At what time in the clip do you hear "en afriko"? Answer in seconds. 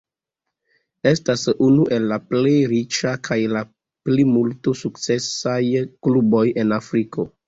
6.63-7.27